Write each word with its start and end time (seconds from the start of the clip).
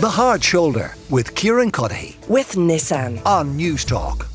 The 0.00 0.08
Hard 0.08 0.42
Shoulder 0.42 0.94
with 1.10 1.34
Kieran 1.34 1.70
Cuddihy 1.70 2.26
with 2.26 2.52
Nissan. 2.52 3.20
on 3.26 3.58
Newstalk. 3.58 4.26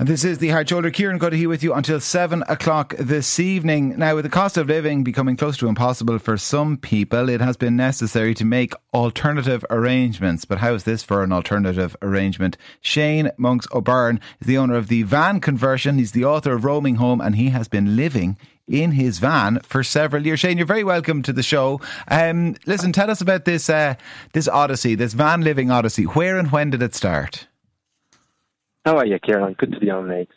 And 0.00 0.08
this 0.08 0.24
is 0.24 0.38
the 0.38 0.48
Hard 0.48 0.68
Shoulder. 0.68 0.90
Kieran 0.90 1.20
Cuddihy 1.20 1.46
with 1.46 1.62
you 1.62 1.72
until 1.72 2.00
7 2.00 2.42
o'clock 2.48 2.96
this 2.98 3.38
evening. 3.38 3.96
Now, 3.96 4.16
with 4.16 4.24
the 4.24 4.30
cost 4.30 4.56
of 4.56 4.66
living 4.66 5.04
becoming 5.04 5.36
close 5.36 5.56
to 5.58 5.68
impossible 5.68 6.18
for 6.18 6.36
some 6.36 6.76
people, 6.76 7.28
it 7.28 7.40
has 7.40 7.56
been 7.56 7.76
necessary 7.76 8.34
to 8.34 8.44
make 8.44 8.74
alternative 8.92 9.64
arrangements. 9.70 10.44
But 10.44 10.58
how 10.58 10.74
is 10.74 10.82
this 10.82 11.04
for 11.04 11.22
an 11.22 11.30
alternative 11.30 11.94
arrangement? 12.02 12.56
Shane 12.80 13.30
Monks 13.36 13.68
O'Byrne 13.72 14.18
is 14.40 14.48
the 14.48 14.58
owner 14.58 14.74
of 14.74 14.88
the 14.88 15.04
Van 15.04 15.38
Conversion. 15.38 15.98
He's 15.98 16.10
the 16.10 16.24
author 16.24 16.54
of 16.54 16.64
Roaming 16.64 16.96
Home 16.96 17.20
and 17.20 17.36
he 17.36 17.50
has 17.50 17.68
been 17.68 17.94
living 17.94 18.36
in 18.66 18.92
his 18.92 19.18
van 19.18 19.60
for 19.60 19.82
several 19.82 20.24
years. 20.24 20.40
Shane, 20.40 20.56
you're 20.56 20.66
very 20.66 20.84
welcome 20.84 21.22
to 21.22 21.32
the 21.32 21.42
show. 21.42 21.80
Um, 22.08 22.56
listen, 22.66 22.92
tell 22.92 23.10
us 23.10 23.20
about 23.20 23.44
this 23.44 23.68
uh, 23.68 23.94
this 24.32 24.48
odyssey, 24.48 24.94
this 24.94 25.12
van 25.14 25.42
living 25.42 25.70
odyssey. 25.70 26.04
Where 26.04 26.38
and 26.38 26.50
when 26.50 26.70
did 26.70 26.82
it 26.82 26.94
start? 26.94 27.46
How 28.84 28.98
are 28.98 29.06
you, 29.06 29.18
Kieran? 29.18 29.54
Good 29.58 29.72
to 29.72 29.80
be 29.80 29.90
on, 29.90 30.08
mate. 30.08 30.30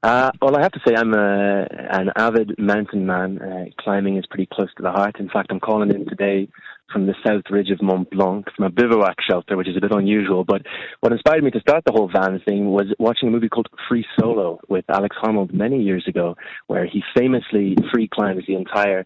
Uh, 0.00 0.30
well, 0.40 0.56
I 0.56 0.62
have 0.62 0.70
to 0.72 0.80
say 0.86 0.94
I'm 0.96 1.12
a, 1.12 1.66
an 1.90 2.10
avid 2.14 2.54
mountain 2.56 3.04
man. 3.04 3.42
Uh, 3.42 3.64
climbing 3.80 4.16
is 4.16 4.26
pretty 4.30 4.48
close 4.52 4.72
to 4.76 4.82
the 4.82 4.92
heart. 4.92 5.18
In 5.18 5.28
fact, 5.28 5.48
I'm 5.50 5.58
calling 5.58 5.90
in 5.90 6.06
today 6.06 6.48
from 6.92 7.06
the 7.06 7.14
south 7.26 7.42
ridge 7.50 7.70
of 7.70 7.82
Mont 7.82 8.08
Blanc 8.10 8.46
from 8.54 8.66
a 8.66 8.70
bivouac 8.70 9.16
shelter, 9.28 9.56
which 9.56 9.68
is 9.68 9.76
a 9.76 9.80
bit 9.80 9.90
unusual. 9.90 10.44
But 10.44 10.62
what 11.00 11.12
inspired 11.12 11.42
me 11.42 11.50
to 11.50 11.60
start 11.60 11.82
the 11.84 11.90
whole 11.90 12.08
van 12.14 12.40
thing 12.46 12.70
was 12.70 12.86
watching 13.00 13.28
a 13.28 13.32
movie 13.32 13.48
called 13.48 13.66
Free 13.88 14.06
Solo 14.18 14.60
with 14.68 14.84
Alex 14.88 15.16
Honnold 15.20 15.52
many 15.52 15.82
years 15.82 16.04
ago, 16.06 16.36
where 16.68 16.86
he 16.86 17.02
famously 17.16 17.76
free 17.92 18.08
climbs 18.08 18.44
the 18.46 18.54
entire 18.54 19.04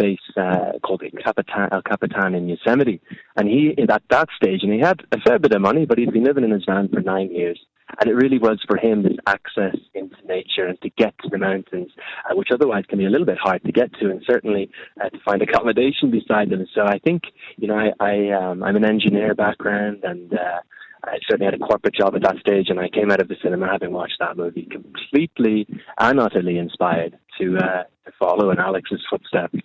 face 0.00 0.18
uh, 0.38 0.72
called 0.82 1.02
El 1.02 1.22
Capitan, 1.22 1.68
El 1.70 1.82
Capitan 1.82 2.34
in 2.34 2.48
Yosemite. 2.48 3.02
And 3.36 3.46
he, 3.46 3.74
at 3.90 4.02
that 4.08 4.28
stage, 4.42 4.60
and 4.62 4.72
he 4.72 4.80
had 4.80 5.00
a 5.12 5.20
fair 5.20 5.38
bit 5.38 5.52
of 5.52 5.60
money, 5.60 5.84
but 5.84 5.98
he'd 5.98 6.12
been 6.14 6.24
living 6.24 6.44
in 6.44 6.50
his 6.50 6.64
van 6.64 6.88
for 6.88 7.02
nine 7.02 7.30
years. 7.30 7.60
And 7.98 8.10
it 8.10 8.14
really 8.14 8.38
was 8.38 8.60
for 8.66 8.76
him 8.76 9.02
this 9.02 9.16
access 9.26 9.76
into 9.94 10.16
nature 10.26 10.66
and 10.66 10.80
to 10.82 10.90
get 10.90 11.14
to 11.22 11.28
the 11.28 11.38
mountains, 11.38 11.90
uh, 12.28 12.36
which 12.36 12.48
otherwise 12.52 12.84
can 12.88 12.98
be 12.98 13.06
a 13.06 13.10
little 13.10 13.26
bit 13.26 13.38
hard 13.38 13.62
to 13.64 13.72
get 13.72 13.92
to, 13.94 14.10
and 14.10 14.22
certainly 14.26 14.70
uh, 15.02 15.08
to 15.08 15.18
find 15.24 15.42
accommodation 15.48 16.10
beside 16.10 16.50
them. 16.50 16.66
So 16.74 16.82
I 16.82 16.98
think, 16.98 17.24
you 17.56 17.68
know, 17.68 17.76
I, 17.76 17.92
I 18.00 18.30
um, 18.30 18.62
I'm 18.62 18.76
an 18.76 18.84
engineer 18.84 19.34
background, 19.34 20.00
and 20.04 20.32
uh, 20.32 20.60
I 21.04 21.18
certainly 21.28 21.46
had 21.46 21.54
a 21.54 21.64
corporate 21.64 21.94
job 21.94 22.14
at 22.14 22.22
that 22.22 22.36
stage, 22.38 22.68
and 22.68 22.78
I 22.78 22.88
came 22.88 23.10
out 23.10 23.20
of 23.20 23.28
the 23.28 23.36
cinema 23.42 23.68
having 23.70 23.92
watched 23.92 24.18
that 24.20 24.36
movie 24.36 24.68
completely 24.70 25.66
and 25.98 26.20
utterly 26.20 26.58
inspired 26.58 27.18
to 27.38 27.56
uh, 27.56 27.82
to 28.04 28.12
follow 28.18 28.50
in 28.50 28.58
Alex's 28.58 29.02
footsteps. 29.08 29.58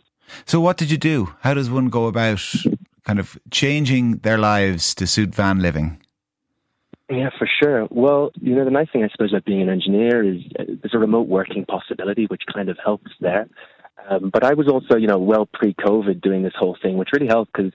So, 0.45 0.59
what 0.59 0.77
did 0.77 0.91
you 0.91 0.97
do? 0.97 1.35
How 1.41 1.53
does 1.53 1.69
one 1.69 1.89
go 1.89 2.07
about 2.07 2.41
kind 3.03 3.19
of 3.19 3.37
changing 3.51 4.17
their 4.19 4.37
lives 4.37 4.95
to 4.95 5.07
suit 5.07 5.35
van 5.35 5.59
living? 5.59 6.01
Yeah, 7.09 7.29
for 7.37 7.47
sure. 7.61 7.87
Well, 7.91 8.31
you 8.35 8.55
know, 8.55 8.65
the 8.65 8.71
nice 8.71 8.87
thing, 8.91 9.03
I 9.03 9.09
suppose, 9.09 9.31
about 9.31 9.45
being 9.45 9.61
an 9.61 9.69
engineer 9.69 10.23
is 10.23 10.41
uh, 10.59 10.63
there's 10.81 10.93
a 10.95 10.99
remote 10.99 11.27
working 11.27 11.65
possibility, 11.65 12.25
which 12.25 12.41
kind 12.51 12.67
of 12.69 12.77
helps 12.83 13.11
there. 13.21 13.47
Um, 14.09 14.29
but 14.31 14.43
I 14.43 14.53
was 14.53 14.67
also, 14.67 14.97
you 14.97 15.07
know, 15.07 15.17
well 15.19 15.47
pre-COVID 15.51 16.21
doing 16.21 16.43
this 16.43 16.53
whole 16.57 16.77
thing, 16.81 16.97
which 16.97 17.09
really 17.13 17.27
helped 17.27 17.53
because, 17.53 17.71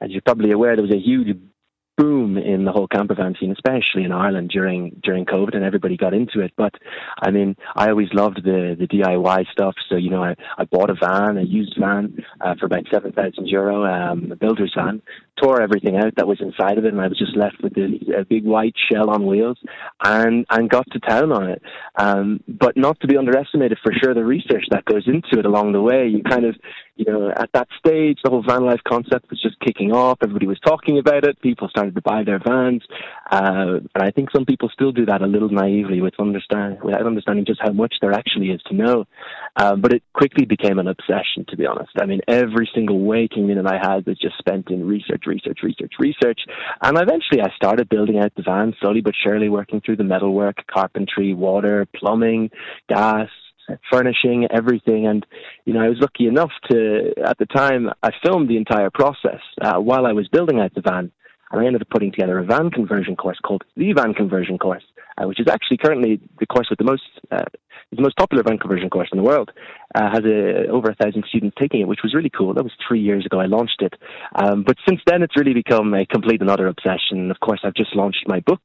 as 0.00 0.10
you're 0.10 0.22
probably 0.22 0.50
aware, 0.50 0.74
there 0.76 0.84
was 0.84 0.94
a 0.94 0.98
huge 0.98 1.36
boom 1.96 2.38
in 2.38 2.64
the 2.64 2.72
whole 2.72 2.88
camper 2.88 3.14
van 3.14 3.34
scene, 3.38 3.52
especially 3.52 4.04
in 4.04 4.12
Ireland 4.12 4.50
during 4.50 5.00
during 5.02 5.24
COVID, 5.26 5.54
and 5.54 5.64
everybody 5.64 5.96
got 5.96 6.14
into 6.14 6.40
it. 6.40 6.52
But 6.56 6.74
I 7.20 7.30
mean, 7.30 7.56
I 7.76 7.90
always 7.90 8.08
loved 8.12 8.42
the 8.44 8.76
the 8.78 8.86
DIY 8.86 9.46
stuff. 9.52 9.74
So 9.88 9.96
you 9.96 10.10
know, 10.10 10.22
I, 10.22 10.34
I 10.58 10.64
bought 10.64 10.90
a 10.90 10.94
van, 10.94 11.36
a 11.36 11.42
used 11.42 11.76
van, 11.78 12.24
uh, 12.40 12.54
for 12.58 12.66
about 12.66 12.86
seven 12.92 13.12
thousand 13.12 13.46
euro, 13.48 13.84
um, 13.84 14.32
a 14.32 14.36
builder's 14.36 14.72
van, 14.76 15.02
tore 15.40 15.60
everything 15.60 15.96
out 15.96 16.14
that 16.16 16.26
was 16.26 16.40
inside 16.40 16.78
of 16.78 16.84
it, 16.84 16.92
and 16.92 17.00
I 17.00 17.08
was 17.08 17.18
just 17.18 17.36
left 17.36 17.62
with 17.62 17.76
a 17.76 18.24
big 18.28 18.44
white 18.44 18.74
shell 18.90 19.10
on 19.10 19.26
wheels, 19.26 19.58
and 20.02 20.46
and 20.50 20.70
got 20.70 20.90
to 20.92 21.00
town 21.00 21.32
on 21.32 21.50
it. 21.50 21.62
Um, 21.96 22.40
but 22.48 22.76
not 22.76 23.00
to 23.00 23.06
be 23.06 23.16
underestimated, 23.16 23.78
for 23.82 23.92
sure, 24.02 24.14
the 24.14 24.24
research 24.24 24.64
that 24.70 24.84
goes 24.84 25.06
into 25.06 25.38
it 25.38 25.46
along 25.46 25.72
the 25.72 25.82
way. 25.82 26.06
You 26.06 26.22
kind 26.22 26.46
of, 26.46 26.56
you 26.96 27.04
know, 27.04 27.30
at 27.30 27.50
that 27.52 27.68
stage, 27.78 28.18
the 28.24 28.30
whole 28.30 28.44
van 28.46 28.64
life 28.64 28.80
concept 28.88 29.30
was 29.30 29.40
just 29.42 29.60
kicking 29.60 29.92
off. 29.92 30.18
Everybody 30.22 30.46
was 30.46 30.60
talking 30.64 30.98
about 30.98 31.24
it. 31.24 31.40
People 31.40 31.68
started 31.68 31.81
to 31.90 32.02
buy 32.02 32.22
their 32.24 32.38
vans, 32.38 32.82
uh, 33.30 33.80
and 33.94 34.02
I 34.02 34.10
think 34.10 34.30
some 34.30 34.44
people 34.44 34.68
still 34.72 34.92
do 34.92 35.06
that 35.06 35.22
a 35.22 35.26
little 35.26 35.48
naively, 35.48 36.00
with 36.00 36.14
understand 36.18 36.78
without 36.82 37.06
understanding 37.06 37.44
just 37.44 37.60
how 37.62 37.72
much 37.72 37.94
there 38.00 38.12
actually 38.12 38.50
is 38.50 38.62
to 38.68 38.74
know. 38.74 39.04
Um, 39.56 39.80
but 39.80 39.92
it 39.92 40.02
quickly 40.12 40.44
became 40.44 40.78
an 40.78 40.88
obsession, 40.88 41.44
to 41.48 41.56
be 41.56 41.66
honest. 41.66 41.90
I 42.00 42.06
mean, 42.06 42.20
every 42.28 42.70
single 42.74 43.00
waking 43.00 43.46
minute 43.46 43.66
I 43.66 43.78
had 43.78 44.06
was 44.06 44.18
just 44.18 44.38
spent 44.38 44.70
in 44.70 44.86
research, 44.86 45.24
research, 45.26 45.58
research, 45.62 45.92
research, 45.98 46.40
and 46.80 46.96
eventually 46.96 47.40
I 47.42 47.54
started 47.56 47.88
building 47.88 48.18
out 48.18 48.32
the 48.36 48.42
van 48.42 48.74
slowly 48.80 49.00
but 49.00 49.14
surely, 49.26 49.48
working 49.48 49.80
through 49.80 49.96
the 49.96 50.04
metalwork, 50.04 50.66
carpentry, 50.66 51.34
water, 51.34 51.86
plumbing, 51.94 52.50
gas, 52.88 53.28
furnishing, 53.90 54.46
everything. 54.50 55.06
And, 55.06 55.24
you 55.64 55.72
know, 55.72 55.80
I 55.80 55.88
was 55.88 55.98
lucky 56.00 56.26
enough 56.26 56.50
to, 56.70 57.12
at 57.24 57.38
the 57.38 57.46
time, 57.46 57.90
I 58.02 58.10
filmed 58.24 58.48
the 58.48 58.56
entire 58.56 58.90
process 58.90 59.40
uh, 59.60 59.78
while 59.78 60.06
I 60.06 60.12
was 60.12 60.28
building 60.28 60.60
out 60.60 60.74
the 60.74 60.80
van. 60.82 61.12
And 61.52 61.60
I 61.60 61.66
ended 61.66 61.82
up 61.82 61.90
putting 61.90 62.10
together 62.10 62.38
a 62.38 62.44
van 62.44 62.70
conversion 62.70 63.14
course 63.14 63.38
called 63.38 63.62
the 63.76 63.92
Van 63.92 64.14
Conversion 64.14 64.58
Course, 64.58 64.84
uh, 65.18 65.26
which 65.26 65.38
is 65.38 65.46
actually 65.48 65.76
currently 65.76 66.18
the 66.40 66.46
course 66.46 66.68
with 66.70 66.78
the 66.78 66.84
most, 66.84 67.02
uh, 67.30 67.44
the 67.94 68.00
most 68.00 68.16
popular 68.16 68.42
van 68.42 68.58
conversion 68.58 68.88
course 68.88 69.10
in 69.12 69.18
the 69.18 69.24
world. 69.24 69.50
Uh, 69.94 70.10
has 70.10 70.24
a, 70.24 70.66
over 70.68 70.88
a 70.88 70.94
thousand 70.94 71.24
students 71.28 71.54
taking 71.60 71.82
it, 71.82 71.88
which 71.88 72.00
was 72.02 72.14
really 72.14 72.30
cool. 72.30 72.54
That 72.54 72.64
was 72.64 72.72
three 72.88 73.00
years 73.00 73.26
ago 73.26 73.38
I 73.38 73.44
launched 73.44 73.82
it. 73.82 73.94
Um, 74.34 74.62
but 74.62 74.78
since 74.88 75.02
then, 75.06 75.22
it's 75.22 75.36
really 75.36 75.52
become 75.52 75.92
a 75.92 76.06
complete 76.06 76.40
and 76.40 76.48
utter 76.48 76.66
obsession. 76.66 77.30
Of 77.30 77.40
course, 77.40 77.60
I've 77.64 77.74
just 77.74 77.94
launched 77.94 78.24
my 78.26 78.40
book, 78.40 78.62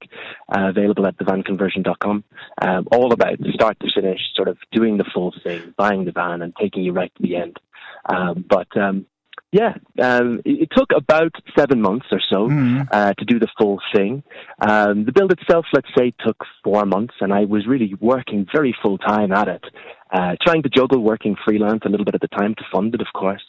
uh, 0.56 0.70
available 0.70 1.06
at 1.06 1.18
thevanconversion.com, 1.18 2.24
um, 2.62 2.88
all 2.94 3.12
about 3.12 3.40
start 3.54 3.78
to 3.82 3.92
finish, 3.94 4.22
sort 4.34 4.48
of 4.48 4.58
doing 4.72 4.96
the 4.96 5.06
full 5.14 5.34
thing, 5.44 5.74
buying 5.76 6.06
the 6.06 6.14
van 6.14 6.42
and 6.42 6.56
taking 6.56 6.84
you 6.84 6.94
right 6.94 7.14
to 7.18 7.22
the 7.22 7.36
end. 7.36 7.60
Um, 8.06 8.46
but 8.48 8.76
um, 8.78 9.06
yeah, 9.52 9.76
um, 10.02 10.42
it, 10.44 10.70
took 10.76 10.90
about 10.96 11.32
seven 11.58 11.82
months 11.82 12.08
or 12.12 12.20
so 12.30 12.50
uh, 12.92 13.14
to 13.14 13.26
do 13.26 13.40
the 13.40 13.48
full 13.58 13.80
thing. 13.96 14.24
Um, 14.60 15.06
the 15.06 15.14
build 15.14 15.32
itself, 15.32 15.66
let's 15.72 15.88
say, 15.98 16.14
took 16.26 16.44
four 16.64 16.86
months, 16.86 17.14
and 17.22 17.34
I 17.34 17.46
was 17.46 17.66
really 17.66 17.94
working 18.02 18.46
very 18.54 18.76
full 18.82 18.98
time 18.98 19.32
at 19.32 19.48
it, 19.48 19.64
uh, 20.12 20.36
trying 20.46 20.64
to 20.64 20.70
juggle 20.70 21.00
working 21.00 21.38
freelance 21.46 21.84
a 21.86 21.90
little 21.90 22.06
bit 22.06 22.16
at 22.16 22.22
the 22.22 22.28
time 22.28 22.56
to 22.56 22.64
fund 22.74 22.94
it, 22.94 23.02
of 23.02 23.08
course. 23.14 23.44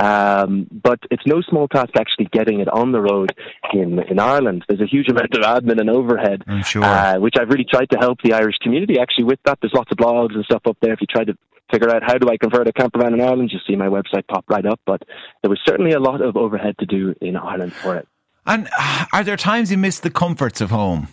Um, 0.00 0.66
but 0.70 0.98
it's 1.10 1.26
no 1.26 1.42
small 1.42 1.68
task 1.68 1.90
actually 1.94 2.28
getting 2.32 2.60
it 2.60 2.68
on 2.68 2.92
the 2.92 3.00
road 3.00 3.34
in 3.74 3.98
in 4.08 4.18
Ireland. 4.18 4.64
There's 4.66 4.80
a 4.80 4.86
huge 4.86 5.08
amount 5.08 5.34
of 5.34 5.42
admin 5.42 5.78
and 5.78 5.90
overhead, 5.90 6.42
sure. 6.64 6.82
uh, 6.84 7.18
which 7.18 7.34
I've 7.38 7.50
really 7.50 7.66
tried 7.70 7.90
to 7.90 7.98
help 7.98 8.22
the 8.22 8.32
Irish 8.32 8.56
community 8.62 8.98
actually 8.98 9.24
with 9.24 9.40
that. 9.44 9.58
There's 9.60 9.74
lots 9.74 9.90
of 9.92 9.98
blogs 9.98 10.34
and 10.34 10.44
stuff 10.44 10.62
up 10.66 10.78
there. 10.80 10.94
If 10.94 11.02
you 11.02 11.06
try 11.06 11.24
to 11.24 11.36
figure 11.70 11.90
out 11.94 12.02
how 12.02 12.16
do 12.16 12.28
I 12.30 12.38
convert 12.38 12.66
a 12.66 12.72
camper 12.72 12.98
van 13.00 13.12
in 13.12 13.20
Ireland, 13.20 13.50
you'll 13.52 13.60
see 13.66 13.76
my 13.76 13.88
website 13.88 14.26
pop 14.26 14.44
right 14.48 14.64
up. 14.64 14.80
But 14.86 15.02
there 15.42 15.50
was 15.50 15.60
certainly 15.66 15.92
a 15.92 16.00
lot 16.00 16.22
of 16.22 16.36
overhead 16.36 16.76
to 16.78 16.86
do 16.86 17.14
in 17.20 17.36
Ireland 17.36 17.74
for 17.74 17.96
it. 17.96 18.08
And 18.46 18.68
uh, 18.78 19.04
are 19.12 19.22
there 19.22 19.36
times 19.36 19.70
you 19.70 19.76
miss 19.76 20.00
the 20.00 20.10
comforts 20.10 20.62
of 20.62 20.70
home? 20.70 21.08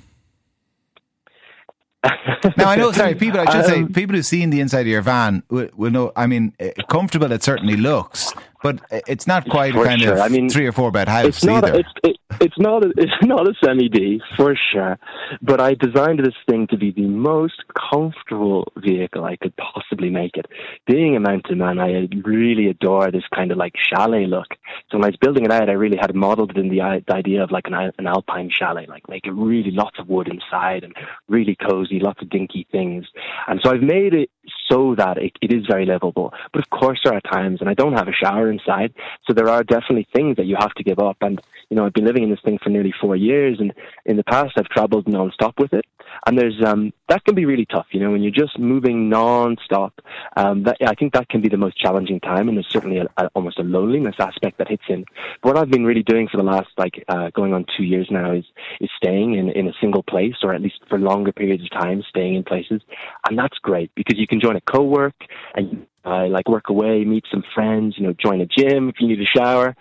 now 2.58 2.70
I 2.70 2.76
know, 2.76 2.92
sorry, 2.92 3.16
people. 3.16 3.40
I 3.40 3.52
should 3.52 3.66
say 3.66 3.80
Um, 3.80 3.92
people 3.92 4.16
who've 4.16 4.26
seen 4.26 4.50
the 4.50 4.62
inside 4.62 4.82
of 4.82 4.88
your 4.88 5.02
van 5.02 5.44
will, 5.50 5.70
will 5.76 5.92
know. 5.92 6.12
I 6.16 6.28
mean, 6.28 6.54
uh, 6.60 6.70
comfortable 6.88 7.32
it 7.32 7.44
certainly 7.44 7.76
looks, 7.76 8.34
but 8.68 9.04
it's 9.08 9.28
not 9.28 9.48
quite 9.50 9.74
For 9.74 9.86
kind 9.86 10.02
sure. 10.02 10.14
of 10.16 10.20
I 10.20 10.28
mean, 10.28 10.50
three 10.50 10.68
or 10.68 10.72
four 10.74 10.92
bed 10.92 11.08
house 11.08 11.26
it's 11.26 11.44
not 11.46 11.64
either. 11.64 11.78
a, 11.78 11.80
it's 11.80 11.90
it, 12.04 12.18
it's 12.42 12.60
not 12.60 12.84
a, 12.86 12.92
it's 12.98 13.24
not 13.24 13.48
a 13.48 13.54
semi 13.64 13.88
D 13.88 14.22
for 14.36 14.56
sure, 14.72 14.98
but 15.42 15.62
I 15.62 15.74
designed 15.76 16.20
this 16.20 16.36
thing 16.50 16.68
to 16.68 16.78
be 16.78 16.92
the 16.92 17.08
most 17.08 17.64
comfortable 17.92 18.72
vehicle 18.78 19.24
I 19.24 19.38
could 19.38 19.54
possibly 19.56 20.10
make 20.10 20.36
it. 20.36 20.48
Being 20.86 21.16
a 21.16 21.20
mountain 21.20 21.60
man, 21.60 21.80
I 21.80 22.08
really 22.24 22.68
adore 22.68 23.10
this 23.12 23.24
kind 23.34 23.52
of 23.52 23.58
like 23.58 23.74
chalet 23.90 24.26
look. 24.26 24.48
So 24.90 24.98
when 24.98 25.06
I 25.06 25.08
was 25.08 25.18
building 25.18 25.46
it 25.46 25.52
out, 25.52 25.70
I 25.70 25.74
really 25.74 25.98
had 25.98 26.16
modeled 26.16 26.52
it 26.52 26.58
in 26.58 26.70
the, 26.70 27.04
the 27.08 27.16
idea 27.16 27.44
of 27.44 27.52
like 27.52 27.68
an, 27.68 27.74
an 27.98 28.08
alpine 28.08 28.50
chalet, 28.52 28.86
like 28.88 29.08
make 29.10 29.26
it 29.26 29.32
really 29.32 29.72
lots 29.72 30.00
of 30.00 30.08
wood 30.10 30.28
inside 30.28 30.84
and 30.84 30.96
really 31.28 31.56
cozy, 31.56 32.00
lots 32.00 32.22
of 32.22 32.30
dinky 32.30 32.68
things. 32.72 33.06
And 33.48 33.60
so 33.64 33.72
I've 33.72 33.82
made 33.82 34.14
it 34.14 34.30
so 34.70 34.96
that 34.96 35.18
it, 35.18 35.34
it 35.42 35.54
is 35.54 35.66
very 35.68 35.86
livable. 35.86 36.34
But 36.54 36.64
of 36.64 36.70
course, 36.70 37.00
there 37.04 37.14
are 37.14 37.22
times, 37.22 37.62
and 37.62 37.70
I 37.70 37.74
don't 37.74 37.94
have 37.94 38.08
a 38.08 38.14
shower 38.14 38.52
inside, 38.52 38.94
so 39.26 39.34
there 39.34 39.50
are 39.50 39.64
definitely 39.64 40.08
things 40.14 40.38
that 40.38 40.46
you 40.46 40.56
have 40.60 40.74
to 40.76 40.84
give 40.84 41.00
up. 41.00 41.18
And 41.22 41.42
you 41.70 41.76
know, 41.76 41.86
I've 41.86 41.94
been 41.94 42.06
living 42.06 42.24
in 42.24 42.30
this 42.30 42.40
thing 42.44 42.60
for 42.64 42.70
nearly 42.70 42.94
four 43.00 43.16
years, 43.16 43.58
and 43.60 43.74
in 44.06 44.18
the 44.18 44.24
past, 44.24 44.54
I've 44.58 44.70
traveled 44.70 45.08
non-stop 45.08 45.60
with 45.60 45.74
it. 45.74 45.86
And 46.26 46.38
there's 46.38 46.56
um, 46.66 46.94
that 47.10 47.24
can 47.26 47.36
be 47.36 47.46
really 47.46 47.66
tough, 47.66 47.88
you 47.92 48.00
know, 48.00 48.12
when 48.12 48.24
you're 48.24 48.32
just 48.32 48.58
moving 48.58 49.10
non-stop. 49.10 49.94
Um, 50.36 50.64
that, 50.64 50.78
I 50.86 50.96
think 50.96 51.14
that 51.14 51.30
can 51.30 51.42
be 51.42 51.50
the 51.50 51.58
most 51.58 51.78
challenging 51.78 52.20
time, 52.20 52.48
and 52.48 52.58
there's 52.58 52.70
certainly 52.70 53.00
a, 53.00 53.06
a, 53.18 53.28
almost 53.36 53.60
a 53.60 53.64
loneliness 53.64 54.16
aspect 54.20 54.57
that 54.58 54.70
hits 54.70 54.84
in. 54.90 55.06
What 55.42 55.58
I've 55.58 55.70
been 55.70 55.86
really 55.86 56.04
doing 56.04 56.28
for 56.30 56.38
the 56.38 56.44
last 56.44 56.70
like 56.78 57.04
uh, 57.08 57.30
going 57.34 57.54
on 57.54 57.66
two 57.78 57.84
years 57.84 58.08
now 58.12 58.34
is 58.34 58.46
is 58.80 58.90
staying 58.98 59.36
in 59.36 59.50
in 59.50 59.68
a 59.68 59.74
single 59.82 60.04
place, 60.04 60.36
or 60.44 60.54
at 60.54 60.62
least 60.62 60.80
for 60.90 61.00
longer 61.00 61.32
periods 61.32 61.64
of 61.64 61.82
time, 61.82 62.04
staying 62.10 62.36
in 62.36 62.44
places, 62.44 62.82
and 63.28 63.38
that's 63.38 63.58
great 63.62 63.92
because 63.96 64.20
you 64.20 64.28
can 64.28 64.40
join 64.40 64.56
a 64.56 64.62
co-work 64.62 65.16
and 65.56 65.86
uh, 66.06 66.28
like 66.28 66.48
work 66.48 66.70
away, 66.70 67.04
meet 67.04 67.26
some 67.32 67.44
friends, 67.54 67.96
you 67.98 68.06
know, 68.06 68.14
join 68.14 68.42
a 68.42 68.46
gym 68.46 68.90
if 68.90 68.96
you 69.00 69.08
need 69.08 69.20
a 69.20 69.38
shower, 69.38 69.76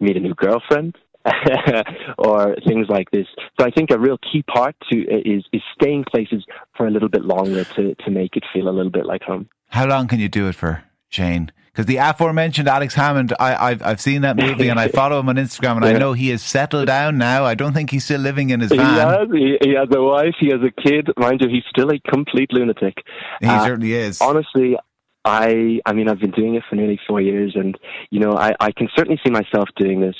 meet 0.00 0.16
a 0.16 0.20
new 0.20 0.34
girlfriend. 0.34 0.96
or 2.18 2.54
things 2.68 2.86
like 2.88 3.10
this. 3.10 3.26
So 3.58 3.66
I 3.66 3.70
think 3.72 3.90
a 3.90 3.98
real 3.98 4.16
key 4.18 4.44
part 4.44 4.76
to 4.92 4.96
is 5.00 5.44
is 5.52 5.60
staying 5.74 6.04
places 6.08 6.44
for 6.76 6.86
a 6.86 6.90
little 6.90 7.08
bit 7.08 7.24
longer 7.24 7.64
to 7.64 7.96
to 7.96 8.10
make 8.12 8.36
it 8.36 8.44
feel 8.52 8.68
a 8.68 8.70
little 8.70 8.92
bit 8.92 9.06
like 9.06 9.22
home. 9.22 9.48
How 9.70 9.86
long 9.86 10.06
can 10.06 10.20
you 10.20 10.28
do 10.28 10.48
it 10.48 10.54
for, 10.54 10.84
Shane? 11.08 11.50
Because 11.76 11.84
the 11.84 11.98
aforementioned 11.98 12.68
Alex 12.68 12.94
Honnold, 12.94 13.34
I, 13.38 13.68
have 13.68 13.82
I've 13.82 14.00
seen 14.00 14.22
that 14.22 14.38
movie 14.38 14.68
and 14.68 14.80
I 14.80 14.88
follow 15.00 15.20
him 15.20 15.28
on 15.28 15.36
Instagram 15.36 15.76
and 15.76 15.84
yeah. 15.84 15.90
I 15.90 15.98
know 15.98 16.14
he 16.14 16.30
has 16.30 16.42
settled 16.42 16.86
down 16.86 17.18
now. 17.18 17.44
I 17.44 17.54
don't 17.54 17.74
think 17.74 17.90
he's 17.90 18.04
still 18.04 18.22
living 18.22 18.48
in 18.48 18.60
his 18.60 18.72
van. 18.72 18.78
He 18.78 18.98
has, 18.98 19.28
he, 19.30 19.68
he 19.68 19.74
has 19.74 19.88
a 19.94 20.02
wife, 20.02 20.34
he 20.40 20.48
has 20.48 20.60
a 20.62 20.70
kid. 20.80 21.10
Mind 21.18 21.42
you, 21.42 21.50
he's 21.50 21.64
still 21.68 21.90
a 21.90 21.98
complete 22.10 22.50
lunatic. 22.50 22.94
He 23.42 23.46
uh, 23.46 23.62
certainly 23.62 23.92
is. 23.92 24.22
Honestly, 24.22 24.78
I 25.26 25.80
I 25.84 25.92
mean 25.92 26.08
I've 26.08 26.20
been 26.20 26.30
doing 26.30 26.54
it 26.54 26.62
for 26.70 26.76
nearly 26.76 26.98
four 27.06 27.20
years, 27.20 27.52
and 27.56 27.76
you 28.10 28.20
know 28.20 28.38
I 28.38 28.54
I 28.58 28.72
can 28.72 28.88
certainly 28.96 29.20
see 29.22 29.30
myself 29.30 29.68
doing 29.76 30.00
this 30.00 30.16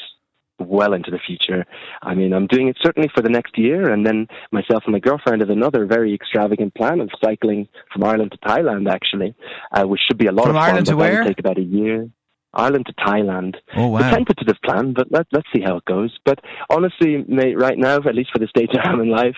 well 0.58 0.92
into 0.92 1.10
the 1.10 1.18
future. 1.26 1.64
I 2.02 2.14
mean, 2.14 2.32
I'm 2.32 2.46
doing 2.46 2.68
it 2.68 2.76
certainly 2.82 3.10
for 3.14 3.22
the 3.22 3.28
next 3.28 3.58
year, 3.58 3.90
and 3.90 4.06
then 4.06 4.26
myself 4.52 4.84
and 4.86 4.92
my 4.92 4.98
girlfriend 4.98 5.40
have 5.42 5.50
another 5.50 5.86
very 5.86 6.14
extravagant 6.14 6.74
plan 6.74 7.00
of 7.00 7.10
cycling 7.22 7.68
from 7.92 8.04
Ireland 8.04 8.32
to 8.32 8.38
Thailand, 8.38 8.90
actually, 8.90 9.34
uh, 9.72 9.84
which 9.84 10.00
should 10.06 10.18
be 10.18 10.26
a 10.26 10.32
lot 10.32 10.46
from 10.46 10.56
of 10.56 10.62
fun. 10.62 10.70
Ireland 10.70 10.86
to 10.86 10.96
where? 10.96 11.24
Take 11.24 11.38
about 11.38 11.58
a 11.58 11.62
year. 11.62 12.08
Ireland 12.56 12.86
to 12.86 12.94
Thailand. 12.94 13.56
Oh 13.76 13.88
wow! 13.88 13.98
It's 13.98 14.06
a 14.06 14.10
tentative 14.12 14.56
plan, 14.64 14.94
but 14.94 15.08
let, 15.10 15.26
let's 15.32 15.46
see 15.54 15.62
how 15.62 15.76
it 15.76 15.84
goes. 15.84 16.16
But 16.24 16.40
honestly, 16.70 17.22
mate, 17.28 17.58
right 17.58 17.76
now, 17.76 17.96
at 17.96 18.14
least 18.14 18.30
for 18.32 18.38
the 18.38 18.48
stage 18.48 18.70
I'm 18.82 19.00
in 19.00 19.10
life, 19.10 19.36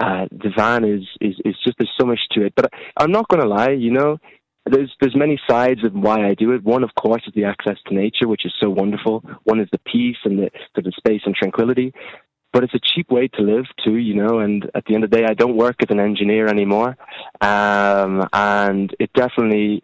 uh, 0.00 0.26
the 0.30 0.50
van 0.54 0.84
is, 0.84 1.02
is 1.20 1.36
is 1.44 1.56
just 1.64 1.78
there's 1.78 1.90
so 1.98 2.06
much 2.06 2.20
to 2.32 2.44
it. 2.44 2.52
But 2.54 2.70
I'm 2.96 3.10
not 3.10 3.28
going 3.28 3.40
to 3.40 3.48
lie, 3.48 3.70
you 3.70 3.90
know, 3.90 4.18
there's 4.70 4.94
there's 5.00 5.16
many 5.16 5.40
sides 5.48 5.84
of 5.84 5.94
why 5.94 6.26
I 6.26 6.34
do 6.34 6.52
it. 6.52 6.62
One, 6.62 6.82
of 6.82 6.94
course, 6.94 7.22
is 7.26 7.34
the 7.34 7.44
access 7.44 7.76
to 7.86 7.94
nature, 7.94 8.28
which 8.28 8.44
is 8.44 8.52
so 8.60 8.70
wonderful. 8.70 9.20
One 9.44 9.60
is 9.60 9.68
the 9.72 9.78
peace 9.78 10.16
and 10.24 10.38
the 10.38 10.50
the 10.74 10.92
space 10.96 11.22
and 11.24 11.34
tranquility. 11.34 11.92
But 12.50 12.64
it's 12.64 12.74
a 12.74 12.80
cheap 12.82 13.10
way 13.10 13.28
to 13.28 13.42
live 13.42 13.66
too, 13.84 13.96
you 13.96 14.14
know. 14.14 14.38
And 14.38 14.70
at 14.74 14.86
the 14.86 14.94
end 14.94 15.04
of 15.04 15.10
the 15.10 15.18
day, 15.18 15.26
I 15.28 15.34
don't 15.34 15.56
work 15.56 15.76
as 15.82 15.90
an 15.90 16.00
engineer 16.00 16.46
anymore, 16.46 16.96
um, 17.42 18.26
and 18.32 18.94
it 18.98 19.12
definitely 19.12 19.82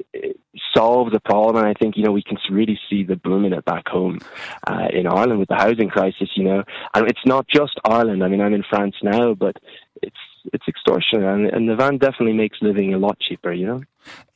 solves 0.74 1.14
a 1.14 1.20
problem. 1.20 1.56
And 1.56 1.66
I 1.66 1.74
think 1.74 1.96
you 1.96 2.04
know 2.04 2.12
we 2.12 2.22
can 2.22 2.38
really 2.50 2.78
see 2.88 3.04
the 3.04 3.16
boom 3.16 3.44
in 3.44 3.52
it 3.52 3.66
back 3.66 3.86
home 3.88 4.18
uh, 4.66 4.88
in 4.92 5.06
Ireland 5.06 5.40
with 5.40 5.50
the 5.50 5.56
housing 5.56 5.90
crisis. 5.90 6.30
You 6.36 6.44
know, 6.44 6.64
and 6.94 7.06
it's 7.06 7.26
not 7.26 7.46
just 7.48 7.78
Ireland. 7.84 8.24
I 8.24 8.28
mean, 8.28 8.40
I'm 8.40 8.54
in 8.54 8.64
France 8.68 8.96
now, 9.02 9.34
but 9.34 9.56
it's 10.02 10.16
it's 10.52 10.66
extortion, 10.68 11.22
and, 11.22 11.46
and 11.46 11.68
the 11.68 11.76
van 11.76 11.98
definitely 11.98 12.34
makes 12.34 12.58
living 12.60 12.94
a 12.94 12.98
lot 12.98 13.18
cheaper. 13.20 13.52
You 13.52 13.66
know, 13.66 13.82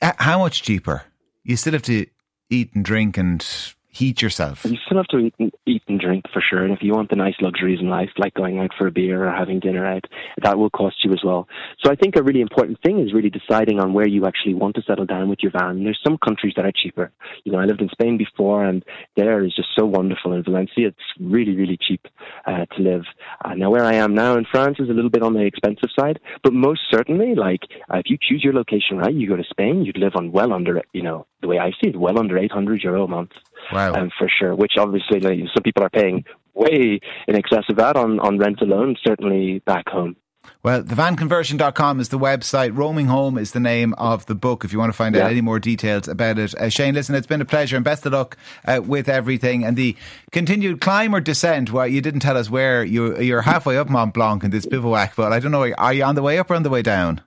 how 0.01 0.39
much 0.39 0.63
cheaper? 0.63 1.03
You 1.45 1.57
still 1.57 1.73
have 1.73 1.83
to 1.83 2.07
eat 2.51 2.75
and 2.75 2.85
drink 2.85 3.17
and 3.19 3.45
heat 3.91 4.23
yourself. 4.23 4.65
You 4.65 4.77
still 4.85 4.99
have 4.99 5.07
to 5.09 5.19
eat 5.19 5.35
and, 5.39 5.53
eat 5.67 5.83
and 5.89 6.01
drink 6.01 6.25
for 6.33 6.43
sure. 6.43 6.63
And 6.63 6.73
if 6.73 6.83
you 6.83 6.93
want 6.93 7.11
the 7.11 7.17
nice 7.17 7.35
luxuries 7.41 7.81
in 7.81 7.89
life, 7.89 8.11
like 8.19 8.35
going 8.35 8.59
out 8.59 8.71
for 8.77 8.87
a 8.87 8.91
beer 8.91 9.27
or 9.27 9.33
having 9.33 9.61
dinner 9.61 9.87
out, 9.87 10.05
that 10.43 10.59
will 10.59 10.71
cost 10.71 10.97
you 11.05 11.13
as 11.13 11.21
well. 11.25 11.49
So 11.83 11.91
I 11.91 11.95
think 11.97 12.17
a 12.17 12.23
really 12.23 12.41
important 12.41 12.79
thing 12.83 13.01
is 13.01 13.13
really 13.13 13.31
deciding 13.31 13.81
on 13.81 13.95
where 13.95 14.07
you 14.07 14.27
actually 14.27 14.55
want 14.55 14.77
to 14.77 14.83
settle 14.83 15.07
down 15.07 15.29
with 15.29 15.41
your 15.43 15.53
van. 15.53 15.85
There's 15.85 16.01
some 16.05 16.19
countries 16.19 16.55
that 16.57 16.67
are 16.67 16.73
cheaper. 16.73 17.11
You 17.45 17.53
know, 17.53 17.59
I 17.59 17.65
lived 17.65 17.81
in 17.81 17.89
Spain 17.89 18.19
before, 18.19 18.65
and 18.65 18.85
there 19.17 19.45
is 19.45 19.55
just 19.55 19.69
so 19.77 19.87
wonderful. 19.87 20.33
In 20.33 20.43
Valencia, 20.45 20.89
it's 20.89 20.97
really, 21.21 21.57
really 21.57 21.79
cheap 21.81 22.07
uh, 22.47 22.67
to 22.77 22.83
live. 22.83 23.05
Uh, 23.45 23.55
now, 23.55 23.71
where 23.71 23.85
I 23.85 23.95
am 23.95 24.15
now 24.15 24.37
in 24.37 24.45
France 24.45 24.77
is 24.79 24.89
a 24.89 24.93
little 24.93 25.11
bit 25.11 25.23
on 25.23 25.35
the 25.35 25.45
expensive 25.45 25.91
side, 25.99 26.21
but 26.43 26.53
most 26.53 26.81
certainly, 26.91 27.35
like 27.35 27.63
uh, 27.93 27.99
if 27.99 28.07
you 28.07 28.19
choose 28.21 28.45
your 28.45 28.53
location 28.53 28.99
right, 28.99 29.15
you 29.15 29.29
go 29.29 29.37
to 29.37 29.45
Spain, 29.49 29.85
you'd 29.85 29.99
live 29.99 30.13
on 30.15 30.33
well 30.33 30.53
under, 30.53 30.83
you 30.93 31.03
know, 31.03 31.27
the 31.41 31.49
way 31.49 31.59
I 31.59 31.71
see 31.71 31.91
it, 31.91 31.97
well 31.97 32.19
under 32.19 32.37
800 32.37 32.83
euro 32.83 33.05
a 33.05 33.09
month. 33.09 33.31
Wow. 33.73 33.95
Um, 33.95 34.11
for 34.19 34.29
sure, 34.29 34.55
which 34.55 34.73
obviously 34.79 35.21
like, 35.21 35.39
some 35.55 35.63
people 35.63 35.83
are 35.83 35.91
paying 35.91 36.25
way 36.55 37.01
in 37.27 37.37
excess 37.37 37.65
of 37.69 37.77
that 37.77 37.97
on, 37.97 38.19
on 38.21 38.39
rent 38.39 38.61
alone, 38.61 38.97
certainly 39.05 39.61
back 39.67 39.89
home. 39.89 40.17
Well, 40.63 40.83
thevanconversion.com 40.83 42.01
is 42.01 42.09
the 42.09 42.19
website. 42.19 42.77
Roaming 42.77 43.07
Home 43.07 43.39
is 43.39 43.53
the 43.53 43.61
name 43.61 43.95
of 43.95 44.27
the 44.27 44.35
book 44.35 44.65
if 44.65 44.73
you 44.73 44.79
want 44.79 44.91
to 44.91 44.97
find 44.97 45.15
yeah. 45.15 45.25
out 45.25 45.31
any 45.31 45.41
more 45.41 45.59
details 45.59 46.09
about 46.09 46.39
it. 46.39 46.55
Uh, 46.55 46.69
Shane, 46.69 46.95
listen, 46.95 47.15
it's 47.15 47.27
been 47.27 47.41
a 47.41 47.47
pleasure 47.47 47.77
and 47.77 47.85
best 47.85 48.07
of 48.07 48.13
luck 48.13 48.37
uh, 48.65 48.81
with 48.85 49.09
everything 49.09 49.65
and 49.65 49.77
the 49.77 49.97
continued 50.33 50.81
climb 50.81 51.15
or 51.15 51.21
descent. 51.21 51.71
Well, 51.71 51.87
you 51.87 52.01
didn't 52.01 52.21
tell 52.21 52.37
us 52.37 52.51
where 52.51 52.83
you, 52.83 53.19
you're 53.21 53.43
halfway 53.43 53.77
up 53.77 53.89
Mont 53.89 54.15
Blanc 54.15 54.43
in 54.43 54.51
this 54.51 54.67
bivouac, 54.67 55.15
but 55.17 55.33
I 55.33 55.39
don't 55.39 55.53
know, 55.53 55.71
are 55.75 55.93
you 55.93 56.05
on 56.05 56.15
the 56.15 56.23
way 56.23 56.39
up 56.39 56.51
or 56.51 56.55
on 56.55 56.63
the 56.63 56.71
way 56.71 56.83
down? 56.83 57.21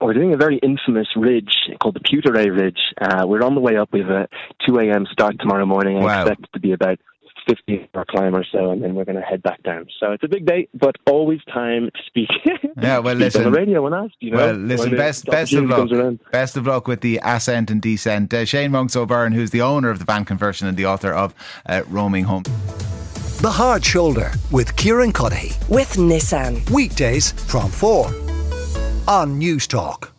We're 0.00 0.14
doing 0.14 0.32
a 0.32 0.36
very 0.36 0.58
infamous 0.58 1.08
ridge 1.14 1.52
called 1.80 1.94
the 1.94 2.00
Peuterey 2.00 2.50
Ridge. 2.56 2.78
Uh, 3.00 3.26
we're 3.26 3.42
on 3.42 3.54
the 3.54 3.60
way 3.60 3.76
up. 3.76 3.90
We 3.92 4.00
have 4.00 4.08
a 4.08 4.28
2 4.66 4.78
a.m. 4.78 5.06
start 5.12 5.38
tomorrow 5.38 5.66
morning. 5.66 5.98
I 5.98 6.04
wow. 6.04 6.20
expect 6.22 6.44
it 6.44 6.52
to 6.54 6.60
be 6.60 6.72
about 6.72 6.98
50 7.46 7.90
or 7.94 8.04
climb 8.06 8.34
or 8.34 8.44
so, 8.50 8.70
and 8.70 8.82
then 8.82 8.94
we're 8.94 9.04
going 9.04 9.16
to 9.16 9.22
head 9.22 9.42
back 9.42 9.62
down. 9.62 9.88
So 9.98 10.12
it's 10.12 10.24
a 10.24 10.28
big 10.28 10.46
day, 10.46 10.68
but 10.72 10.96
always 11.06 11.40
time 11.44 11.90
to 11.94 12.02
speak. 12.06 12.28
Yeah, 12.80 13.00
well, 13.00 13.14
listen. 13.14 13.44
On 13.44 13.52
the 13.52 13.58
radio 13.58 13.82
when 13.82 13.92
asked, 13.92 14.14
you 14.20 14.30
know. 14.30 14.38
Well, 14.38 14.54
listen, 14.54 14.96
best, 14.96 15.26
best 15.26 15.52
of 15.52 15.64
luck. 15.64 15.90
Best 16.32 16.56
of 16.56 16.66
luck 16.66 16.88
with 16.88 17.02
the 17.02 17.20
ascent 17.22 17.70
and 17.70 17.82
descent. 17.82 18.32
Uh, 18.32 18.46
Shane 18.46 18.70
Monks 18.70 18.96
O'Byrne, 18.96 19.32
who's 19.32 19.50
the 19.50 19.60
owner 19.60 19.90
of 19.90 19.98
the 19.98 20.06
van 20.06 20.24
conversion 20.24 20.66
and 20.66 20.76
the 20.76 20.86
author 20.86 21.12
of 21.12 21.34
uh, 21.66 21.82
Roaming 21.88 22.24
Home. 22.24 22.44
The 23.42 23.50
Hard 23.50 23.84
Shoulder 23.84 24.32
with 24.50 24.74
Kieran 24.76 25.12
Cuddihy. 25.12 25.68
With 25.68 25.94
Nissan. 25.94 26.68
Weekdays 26.70 27.32
from 27.32 27.70
4 27.70 28.29
on 29.06 29.40
Newstalk. 29.40 30.10